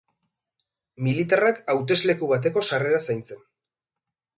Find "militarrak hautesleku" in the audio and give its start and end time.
1.09-2.33